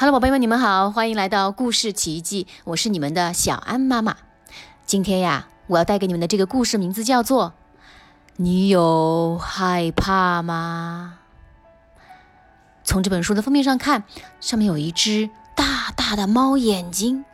[0.00, 4.16] Hello，宝贝们，你们好，欢迎来到故事奇迹，我是你们的小安妈妈。
[4.86, 7.46] 今天呀，我要带给你们的这个故事名字叫做
[8.36, 11.18] 《你有害怕吗》。
[12.84, 14.04] 从这本书的封面上看，
[14.38, 17.24] 上面有一只大大的猫眼睛，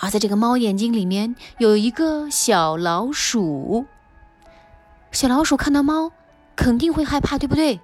[0.00, 3.86] 而在这个猫眼睛里面有一个小老鼠。
[5.12, 6.10] 小老鼠看到猫，
[6.56, 7.78] 肯定会害怕，对不对？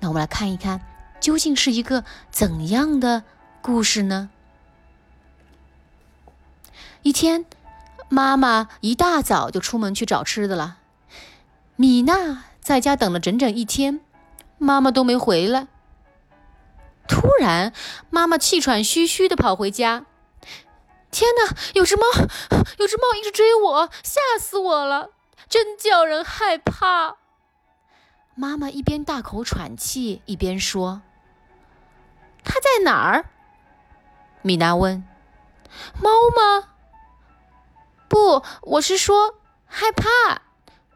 [0.00, 0.80] 那我们来看一看。
[1.22, 3.22] 究竟是一个怎样的
[3.62, 4.28] 故事呢？
[7.02, 7.46] 一天，
[8.08, 10.78] 妈妈一大早就出门去找吃的了。
[11.76, 14.00] 米娜在家等了整整一天，
[14.58, 15.68] 妈妈都没回来。
[17.06, 17.72] 突然，
[18.10, 20.04] 妈妈气喘吁吁的跑回家。
[21.12, 22.02] 天哪，有只猫，
[22.78, 25.10] 有只猫一直追我，吓死我了，
[25.48, 27.18] 真叫人害怕。
[28.34, 31.02] 妈妈一边大口喘气，一边说。
[32.44, 33.26] 它在哪儿？
[34.42, 35.04] 米娜问。
[36.00, 36.68] 猫吗？
[38.08, 40.42] 不，我是说害怕，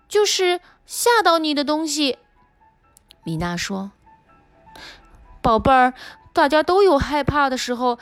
[0.09, 2.19] 就是吓到你的东西。
[3.23, 3.93] 米娜说
[5.41, 5.95] ：“宝贝儿，
[6.33, 7.99] 大家都有害怕的时候，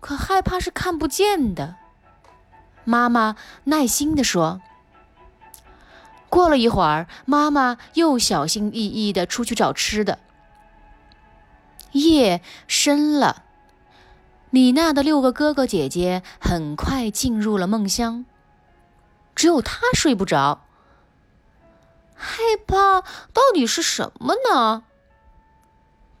[0.00, 1.76] 可害怕是看不见的。”
[2.84, 4.60] 妈妈耐心的说。
[6.28, 10.18] 过了一会儿，妈妈又小心翼翼的出去找吃的。
[11.92, 13.44] 夜深了，
[14.50, 18.24] 米娜的六个哥哥姐姐很快进入了梦乡，
[19.34, 20.62] 只有她睡不着。
[22.14, 23.00] 害怕
[23.32, 24.84] 到底是什么呢？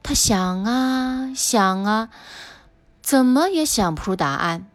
[0.02, 2.08] 他想啊想啊，
[3.00, 4.66] 怎么也想不出答案。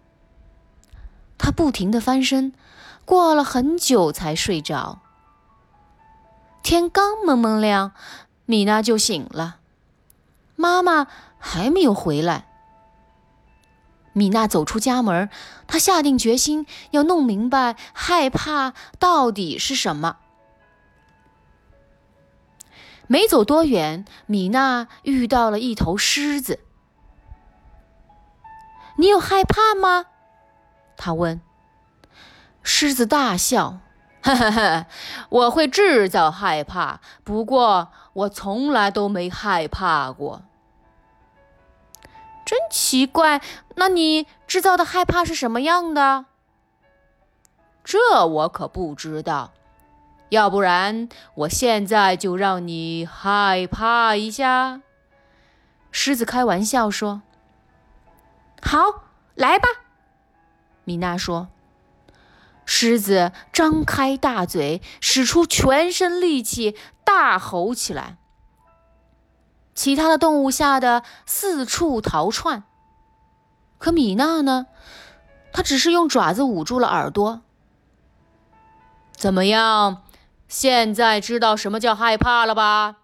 [1.37, 2.53] 他不停的翻身，
[3.03, 4.99] 过了很久才睡着。
[6.63, 7.91] 天刚蒙蒙亮，
[8.45, 9.57] 米娜就醒了。
[10.57, 11.07] 妈妈
[11.39, 12.47] 还没有回来。
[14.11, 15.29] 米娜走出家门，
[15.67, 20.17] 她下定决心要弄明白害怕到底是什么。
[23.05, 26.59] 没走多远，米娜遇到了一头狮子。
[28.97, 30.07] “你有害怕吗？”
[30.97, 31.39] 她问。
[32.63, 33.79] 狮子大笑
[34.21, 34.87] ：“哈哈哈，
[35.29, 40.41] 我会制造害怕，不过我从来都没害怕过。”
[42.47, 43.41] 真奇怪，
[43.75, 46.27] 那你制造的害怕是什么样的？
[47.83, 49.51] 这我可不知道。
[50.29, 54.81] 要不然，我现在就让你害怕一下。
[55.91, 57.21] 狮子开玩笑说
[58.63, 59.03] ：“好，
[59.35, 59.67] 来吧。”
[60.85, 61.49] 米娜说。
[62.65, 68.15] 狮子张开大嘴，使出全身力气，大吼起来。
[69.77, 72.63] 其他的动物吓得四处逃窜，
[73.77, 74.65] 可米娜呢？
[75.53, 77.41] 她只是用爪子捂住了耳朵。
[79.15, 80.01] 怎么样？
[80.47, 82.97] 现在知道什么叫害怕了吧？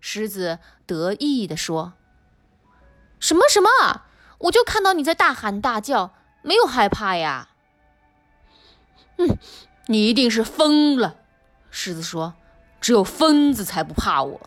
[0.00, 1.94] 狮子得意地说
[3.18, 4.02] ：“什么什么？
[4.40, 6.12] 我就看到你在大喊大叫，
[6.42, 7.48] 没有害怕呀。
[9.16, 9.38] ”“嗯，
[9.86, 11.16] 你一定是疯了。”
[11.72, 12.34] 狮子说
[12.82, 14.40] ：“只有疯子才不怕我。”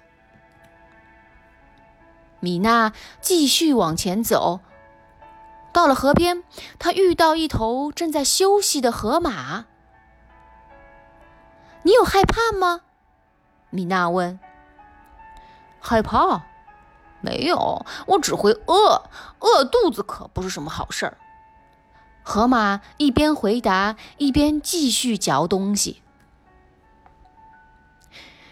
[2.44, 4.60] 米娜继续往前走，
[5.72, 6.44] 到了河边，
[6.78, 9.64] 她遇到一头正在休息的河马。
[11.84, 12.82] “你有害怕吗？”
[13.72, 14.38] 米娜问。
[15.80, 16.44] “害怕？
[17.22, 19.10] 没有，我只会饿，
[19.40, 21.18] 饿肚子可不是什么好事儿。”
[22.24, 26.02] 河马一边回答，一边继续嚼东西。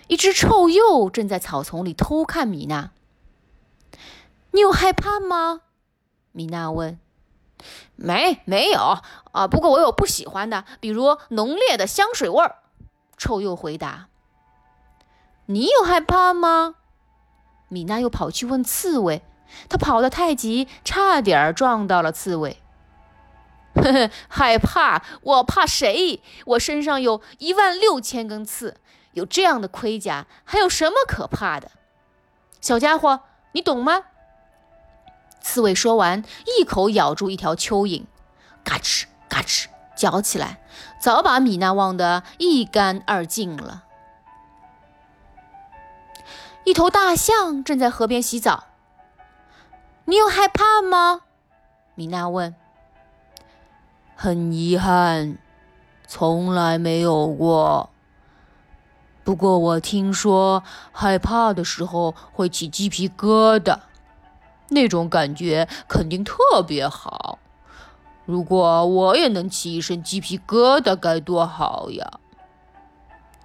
[0.07, 2.91] 一只臭鼬正在草丛里偷看米娜。
[4.51, 5.61] 你有害怕吗？
[6.31, 6.99] 米娜问。
[7.95, 8.97] 没，没有
[9.31, 9.47] 啊。
[9.47, 12.55] 不过我有不喜欢的，比如浓烈的香水味儿。
[13.17, 14.07] 臭鼬回答。
[15.45, 16.75] 你有害怕吗？
[17.67, 19.21] 米娜又跑去问刺猬。
[19.69, 22.57] 她跑得太急，差点撞到了刺猬。
[23.75, 25.03] 呵呵，害怕？
[25.21, 26.21] 我怕谁？
[26.45, 28.77] 我身上有一万六千根刺，
[29.13, 31.71] 有这样的盔甲，还有什么可怕的？
[32.59, 33.21] 小家伙，
[33.51, 34.05] 你懂吗？
[35.51, 36.23] 刺猬说完，
[36.57, 38.05] 一口咬住一条蚯蚓，
[38.63, 39.65] 嘎吱嘎吱
[39.97, 40.61] 嚼起来，
[40.97, 43.83] 早把米娜忘得一干二净了。
[46.63, 48.63] 一头大象正在河边洗澡，
[50.05, 51.23] 你有害怕吗？
[51.95, 52.55] 米娜问。
[54.15, 55.37] 很遗憾，
[56.07, 57.89] 从来没有过。
[59.25, 60.63] 不过我听说，
[60.93, 63.77] 害怕的时候会起鸡皮疙瘩。
[64.71, 67.37] 那种感觉肯定特别好。
[68.25, 72.19] 如果我也能起一身鸡皮疙瘩，该多好呀！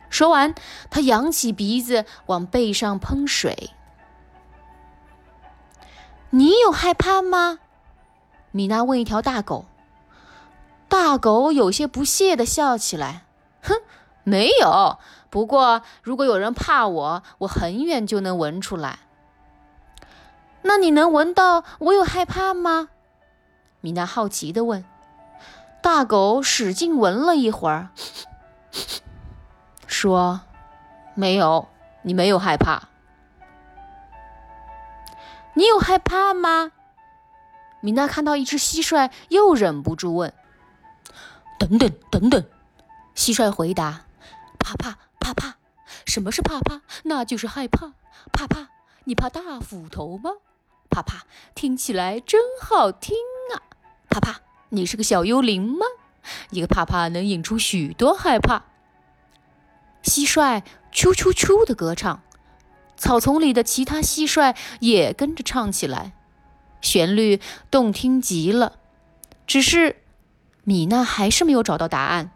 [0.09, 0.55] 说完，
[0.89, 3.71] 他扬起鼻子往背上喷水。
[6.31, 7.59] 你有害怕吗？
[8.53, 9.67] 米娜问一条大狗。
[10.89, 13.25] 大狗有些不屑地笑起来
[13.61, 13.75] ：“哼，
[14.23, 14.99] 没有。
[15.31, 19.01] 不过，如果有人怕我，我很远就能闻出来。
[20.67, 22.91] 那你能闻到我有害怕吗？”
[23.81, 24.85] 米娜好奇地问。
[25.83, 27.91] 大狗使劲闻了一会儿，
[29.87, 30.41] 说
[31.15, 31.69] ：“没有，
[32.03, 32.89] 你没有害怕。
[35.55, 36.73] 你有害怕吗？”
[37.81, 40.35] 米娜看到一只蟋蟀，又忍不住问
[41.57, 42.45] ：“等等，等等。”
[43.15, 44.07] 蟋蟀回答
[44.59, 45.55] ：“怕怕怕怕，
[46.05, 46.83] 什么是怕怕？
[47.05, 47.93] 那就是害怕。
[48.33, 48.71] 怕怕，
[49.05, 50.33] 你怕大斧头吗？
[50.97, 53.15] 怕怕，听起来真好听
[53.53, 53.61] 啊！
[54.09, 54.41] 怕怕。”
[54.71, 55.85] 你是个小幽灵吗？
[56.51, 58.65] 一个怕怕能引出许多害怕。
[60.03, 62.23] 蟋蟀啾啾啾的歌唱，
[62.97, 66.15] 草丛里的其他蟋蟀也跟着唱起来，
[66.81, 68.79] 旋律动听极了。
[69.47, 70.03] 只是
[70.65, 72.31] 米娜还是没有找到答案。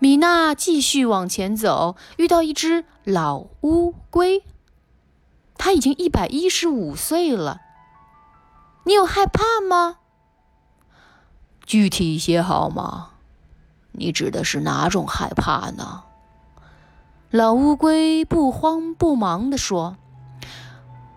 [0.00, 4.42] 米娜继续往前走，遇到一只老乌龟，
[5.64, 7.62] 他已经一百一十五岁了。
[8.84, 9.96] 你有害怕吗？
[11.64, 13.12] 具体一些好吗？
[13.92, 16.02] 你指的是哪种害怕呢？
[17.30, 19.96] 老乌龟不慌不忙地说：“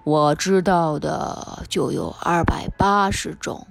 [0.05, 3.67] 我知道的就有二百八十种，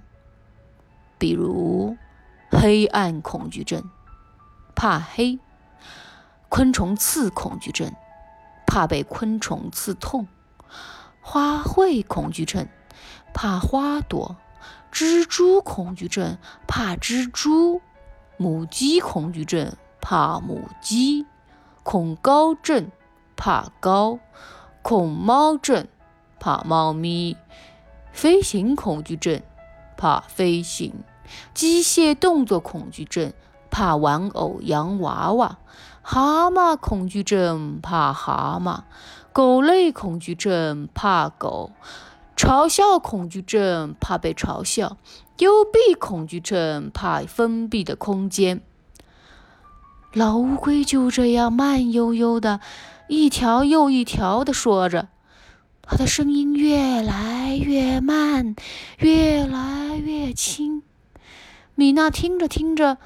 [1.16, 1.96] 比如
[2.50, 3.82] 黑暗恐惧症，
[4.74, 5.38] 怕黑；
[6.50, 7.90] 昆虫刺恐惧症，
[8.66, 10.26] 怕被昆虫刺痛；
[11.28, 12.68] 花卉恐惧症。”
[13.34, 14.36] 怕花朵，
[14.90, 17.82] 蜘蛛恐惧症；怕蜘蛛，
[18.38, 21.26] 母鸡恐惧症；怕母鸡，
[21.82, 22.86] 恐高症；
[23.36, 24.18] 怕高，
[24.80, 25.84] 恐猫症；
[26.40, 27.36] 怕猫咪，
[28.12, 29.42] 飞行恐惧症；
[29.98, 30.94] 怕飞行，
[31.52, 33.32] 机械动作恐惧症；
[33.70, 35.58] 怕玩偶洋娃娃，
[36.00, 38.80] 蛤蟆恐惧症；怕蛤蟆，
[39.36, 41.72] 狗类恐惧症；怕狗。
[42.34, 44.96] 嘲笑恐惧症，怕被嘲笑；
[45.36, 48.62] 幽闭恐惧症，怕封闭的空间。
[50.14, 52.60] 老乌龟就这样慢悠悠的，
[53.08, 55.08] 一条又一条的说着，
[55.82, 58.56] 它的声音越来越慢，
[59.00, 60.82] 越来越轻。
[61.74, 62.96] 米娜听着听着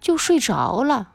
[0.00, 1.08] 就睡着了。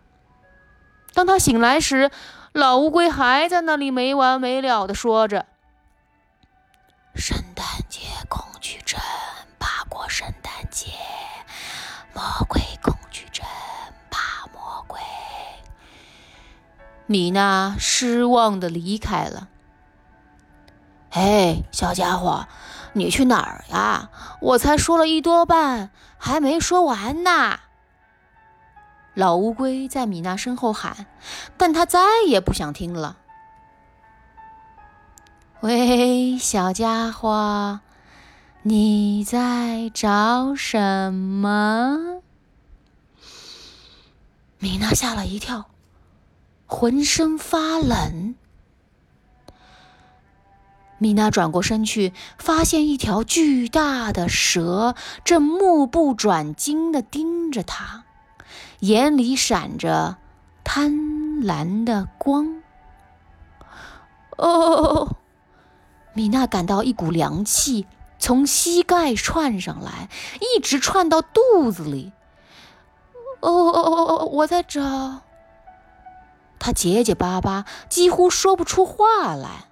[1.13, 2.11] 当他醒来时，
[2.51, 5.45] 老乌龟还在那里没完没了的说着。
[7.15, 8.99] 圣诞节恐惧症，
[9.59, 10.89] 怕过圣诞节；
[12.13, 13.45] 魔鬼恐惧症，
[14.09, 14.99] 怕魔鬼。
[17.05, 19.47] 米娜失望的离开了。
[21.11, 22.47] 嘿，小家伙，
[22.93, 24.09] 你去哪儿呀？
[24.41, 27.59] 我才说了一多半，还没说完呢。
[29.19, 31.05] 老乌龟在米娜身后喊，
[31.57, 33.17] 但他再也不想听了。
[35.59, 37.81] 喂，小家伙，
[38.61, 42.21] 你在找什么？
[44.57, 45.65] 米娜吓了一跳，
[46.65, 48.35] 浑身发冷。
[50.97, 54.95] 米娜转过身去，发现一条巨大的蛇
[55.25, 58.05] 正目不转睛的盯着她，
[58.79, 60.17] 眼里闪着
[60.63, 60.91] 贪
[61.41, 62.61] 婪的光。
[64.37, 65.15] 哦！
[66.13, 67.85] 米娜感到一股凉气
[68.17, 70.09] 从膝盖窜上来，
[70.39, 72.11] 一直窜到肚子里。
[73.41, 74.25] 哦哦哦哦！
[74.25, 75.21] 我在找。
[76.57, 79.65] 她结结巴巴，几乎说不出话来。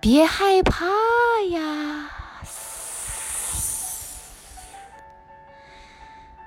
[0.00, 0.86] 别害怕
[1.50, 2.10] 呀！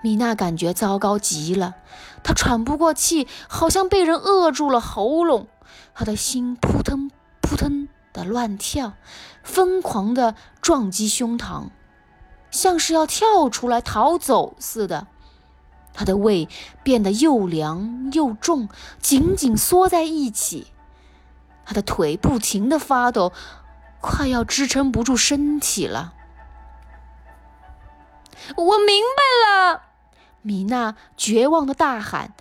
[0.01, 1.75] 米娜感觉糟糕极了，
[2.24, 5.48] 她喘不过气，好像被人扼住了喉咙，
[5.93, 7.10] 她的心扑腾
[7.41, 7.88] 扑腾。
[8.13, 8.91] 的乱跳，
[9.41, 11.70] 疯狂的撞击胸膛，
[12.51, 15.08] 像是要跳出来逃走似的。
[15.93, 16.50] 她的胃
[16.84, 18.67] 变得又凉又重，
[19.00, 20.67] 紧紧缩在一起。
[21.63, 23.31] 她的腿不停的发抖，
[24.01, 26.13] 快要支撑不住身体了。
[28.58, 29.84] 我明白了，
[30.41, 32.33] 米娜绝望的大喊，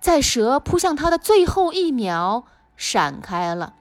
[0.00, 2.44] 在蛇扑向她的最后一秒
[2.76, 3.74] 闪开了。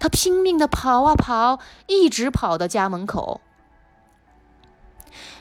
[0.00, 3.40] 他拼命地跑啊跑，一直跑到家门口。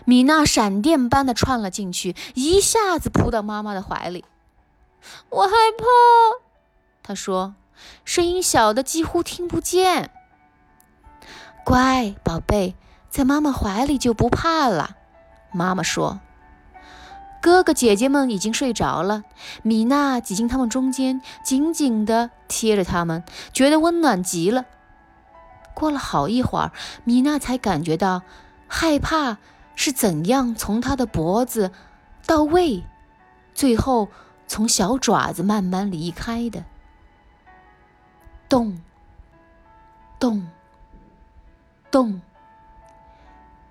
[0.06, 4.26] 米娜闪电般的窜了进去，一下子扑到妈妈的怀里。
[5.30, 5.86] 我害怕，
[7.02, 7.56] 她说，
[8.06, 10.12] 声音小的几乎听不见。
[11.66, 12.76] 乖宝贝，
[13.10, 14.98] 在妈妈怀里就不怕了。
[15.52, 16.20] 妈妈说
[17.48, 19.24] ：“哥哥姐姐们已经睡着了。”
[19.64, 23.24] 米娜挤进他们中间，紧紧地贴着他们，
[23.54, 24.66] 觉得温暖极了。
[25.74, 26.74] 过了好一会儿，
[27.06, 28.24] 米娜才感觉到
[28.68, 29.38] 害怕
[29.76, 31.72] 是怎样从她的脖子
[32.26, 32.84] 到胃，
[33.54, 34.10] 最后
[34.46, 36.66] 从小爪子慢慢离开的。
[38.50, 38.82] 咚，
[40.20, 40.46] 咚。
[41.90, 42.22] 动，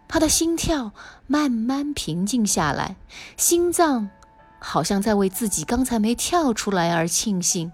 [0.08, 0.92] 他的心跳
[1.26, 2.96] 慢慢平静下来，
[3.36, 4.10] 心脏
[4.58, 7.72] 好像在为自己刚才没跳出来而庆幸。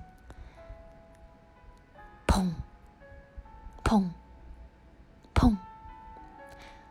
[2.27, 2.53] 砰，
[3.85, 4.11] 砰，
[5.35, 5.57] 砰，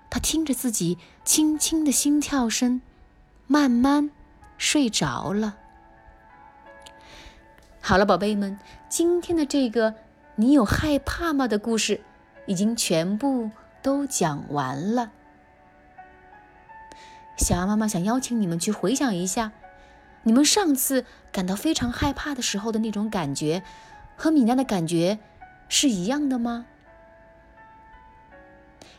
[0.10, 2.82] 他听着自己轻轻的心跳声，
[3.48, 4.12] 慢慢
[4.58, 5.58] 睡着了。
[7.82, 9.96] 好了，宝贝们，今天的这个
[10.38, 12.02] “你有害怕吗”的故事。
[12.48, 13.52] 已经全部
[13.84, 15.12] 都讲完了。
[17.42, 19.52] 小鸭妈妈想邀请你们去回想一下，
[20.24, 23.64] 你们上次感到非常害怕的时候的那种感觉，
[24.16, 25.18] 和米娜的感觉
[25.68, 26.68] 是一样的吗？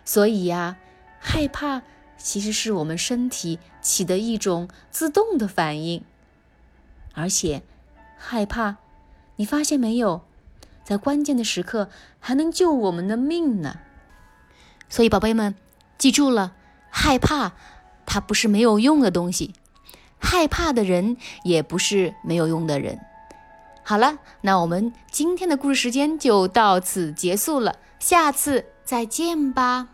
[0.05, 0.77] 所以呀，
[1.21, 1.83] 害怕
[2.17, 6.05] 其实是我们身体起的一种自动的反应，
[7.15, 7.63] 而且
[8.19, 8.79] 害怕，
[9.37, 10.23] 你发现没有？
[10.83, 13.79] 在关键的时刻还能救我们的命呢，
[14.89, 15.55] 所以宝贝们
[15.97, 16.57] 记住了，
[16.91, 17.53] 害怕
[18.13, 19.55] 它不是没有用的东西，
[20.19, 23.01] 害怕的人也不是没有用的人。
[23.83, 29.89] 好了，那我们今天的故事时间就到此结束了，下次再见吧。